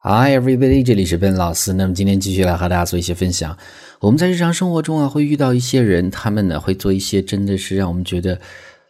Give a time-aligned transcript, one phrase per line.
[0.00, 1.72] Hi everybody，这里是 Ben 老师。
[1.72, 3.58] 那么今天继续来和大家做一些分享。
[3.98, 8.40] 我们在日常生活中啊，会遇到一些人，他们呢会做一些真的是让我们觉得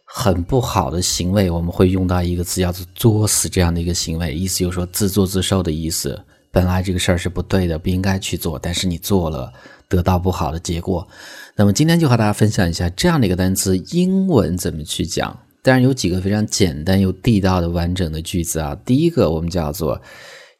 [0.05, 1.49] 很不好的行为。
[1.49, 6.21] 我们会用到一个词叫做“作死”这样的一个行为，意思就是说自作自受的意思。
[6.51, 9.51] 本来这个事儿是不对的，不应该去做，但是你做了，
[9.87, 11.07] 得到不好的结果。
[11.55, 15.35] 那么今天就和大家分享一下这样的一个单词，英文怎么去讲。
[15.63, 18.77] 当然有几个非常简单又地道的完整的句子啊。
[18.85, 19.99] 第一个我们叫做。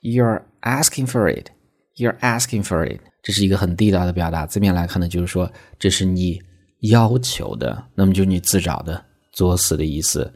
[0.03, 1.49] You're asking for it.
[1.97, 3.01] You're asking for it.
[3.23, 4.47] 这是一个很地道的表达。
[4.47, 6.41] 字面来看呢，就是说这是你
[6.81, 10.33] 要求的，那么就是你自找的、作死的意思。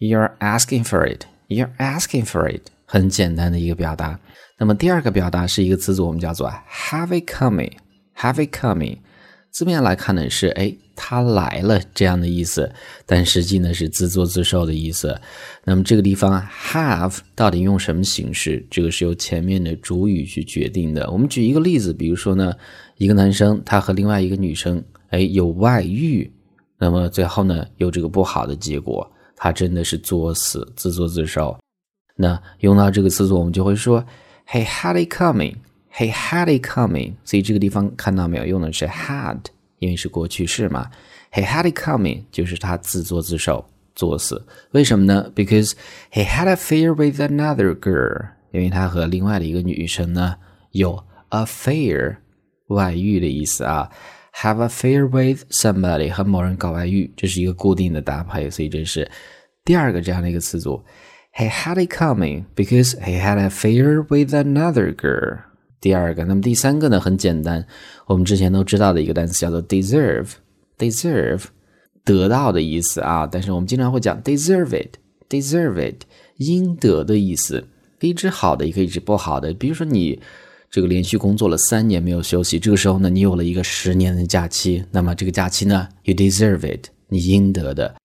[0.00, 1.26] You're asking for it.
[1.48, 2.62] You're asking for it.
[2.86, 4.18] 很简单的一个表达。
[4.58, 7.72] 那么第二个表达是一个词组，我们叫做 have it coming.
[8.16, 8.98] Have it coming.
[9.51, 12.71] 字面来看呢是哎，他来了这样的意思，
[13.05, 15.19] 但实际呢是自作自受的意思。
[15.65, 18.65] 那么这个地方 have 到底用什么形式？
[18.69, 21.09] 这个是由前面的主语去决定的。
[21.11, 22.53] 我们举一个例子，比如说呢，
[22.97, 26.31] 一个男生他和另外一个女生哎有外遇，
[26.77, 31.57] 那么最后呢有这个不好的结果，他真的是作死，自作自受。
[32.15, 34.05] 那用到这个词组，我们就会说
[34.47, 35.55] He had it coming。
[35.98, 39.38] He had it coming，所以这个地方看到没有，用的是 had，
[39.78, 40.90] 因为是过去式嘛。
[41.32, 44.44] He had it coming，就是他自作自受，作死。
[44.72, 45.30] 为什么呢？
[45.34, 45.72] Because
[46.12, 50.34] he had a affair with another girl，因为他和另外的一个女生呢
[50.72, 52.16] 有 affair，
[52.66, 53.90] 外遇的意思啊。
[54.42, 59.08] Have affair with somebody 和某人搞外遇，这是一个固定的搭配，所以这是
[59.64, 60.84] 第二个这样的一个词组。
[61.32, 65.38] He had it coming because he had an affair with another girl。
[65.81, 66.99] 第二个，那么第三个呢？
[66.99, 67.65] 很简单，
[68.05, 71.43] 我们之前都知道的一个单词叫做 deserve，deserve，
[72.03, 73.25] 得到的意思啊。
[73.25, 76.03] 但是我们经常会讲 deserve it，deserve it，
[76.37, 77.67] 应得的意思，
[77.99, 79.53] 可以指好的，也可以指不好的。
[79.53, 80.19] 比如说你
[80.69, 87.95] 这个连续工作了三年没有休息，这个时候呢，你有了一个十年的假期，那么这个假期呢，you deserve it，你应得的。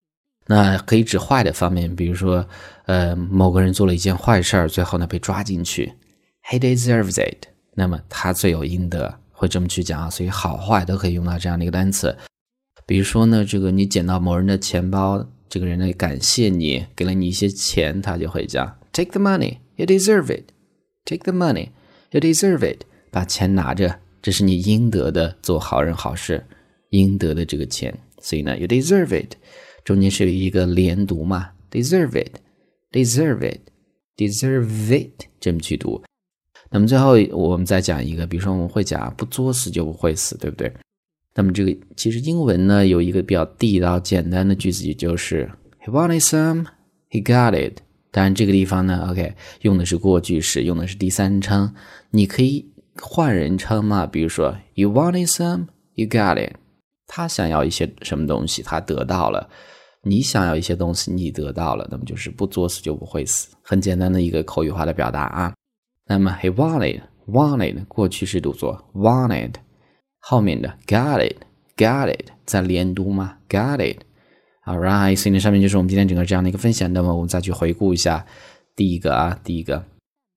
[0.47, 2.47] 那可以指坏的方面，比如说，
[2.87, 5.93] 呃，某个人做了一件坏事儿，最后呢被抓进去
[6.51, 7.49] ，he deserves it。
[7.75, 12.17] 那么他罪有应得，会这么去讲啊，所以好坏都可以用到这样的一个单词。
[12.87, 20.45] 比如说呢，这个你捡到某人的钱包，这个人呢感谢你，给了你一些钱，他就会讲 take the money, you deserve it.
[21.05, 21.69] Take the money,
[22.11, 22.83] you deserve it.
[23.11, 26.47] 把钱拿着，这是你应得的，做好人好事
[26.91, 27.97] 应得的这个钱。
[28.21, 29.35] 所以呢，you deserve it，
[29.85, 32.37] 中间是有一个连读嘛，deserve it,
[32.91, 33.61] deserve it,
[34.17, 36.03] deserve it，这么去读。
[36.75, 40.75] 那么最后我们再讲一个，比如说我们会讲不作死就不会死，对不对？
[41.33, 45.49] 那么这个其实英文呢有一个比较地道简单的句子，也就是
[45.85, 46.67] He wanted some,
[47.11, 47.79] he got it。
[48.11, 51.73] 当然这个地方呢，OK，用的是过去式，用的是第三人称，
[52.11, 52.67] 你可以
[53.01, 54.05] 换人称嘛？
[54.05, 56.57] 比如说 You wanted some, you got it。
[57.07, 59.49] 他想要一些什么东西，他得到了；
[60.03, 61.87] 你想要一些东西，你得到了。
[61.89, 65.55] 那么就是不作死就不会死，很简单的一个口语化的表达啊。
[66.07, 69.55] 那么，he wanted wanted 过去式读作 wanted，
[70.19, 71.39] 后面的 got it
[71.77, 76.93] got it 在连读吗？got it，all right 所以呢，上面就是我们今天整个这样的一个分享。
[76.93, 78.27] 那么我们再去回顾一下，
[78.77, 79.87] 第一个啊，第一个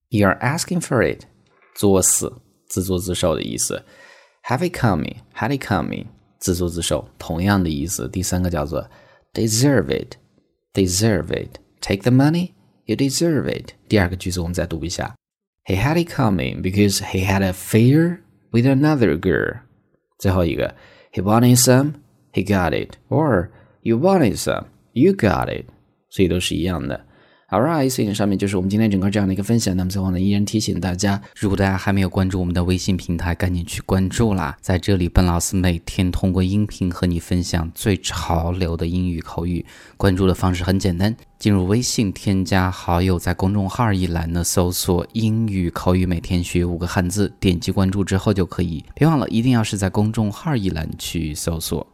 [0.09, 1.23] ，you're asking for it，
[1.75, 2.33] 作死，
[2.69, 3.83] 自作自受的意思。
[4.45, 6.05] Have it coming，had it coming，
[6.39, 8.07] 自作自受，同样的意思。
[8.07, 8.89] 第三个叫做
[9.33, 13.71] deserve it，deserve it，take the money，you deserve it。
[13.89, 15.13] 第二个句子我们再读一下。
[15.66, 18.20] He had it coming because he had a affair
[18.50, 19.60] with another girl.
[20.18, 20.74] 最后一个，
[21.12, 21.94] He wanted some,
[22.32, 23.50] he got it, or
[23.82, 25.66] you wanted some, you got it，
[26.10, 27.05] 所以都是一样的。
[27.49, 29.73] Alright，所以上面就是我们今天整个这样的一个分享。
[29.77, 34.57] 那么最后呢，依然提醒大家，如果大家还没有关注我们的微信平台，赶紧去关注啦！
[34.59, 39.65] 在这里，笨老师每天通过音频和你分享最潮流的英语口语。
[39.95, 48.83] 关注的方式很简单，进入微信，添加好友，在公众号一栏呢搜索“英语口语每天学五个汉字”，点击关注之后就可以。
[48.93, 51.87] 别忘了，一定要是在公众号一栏去搜索。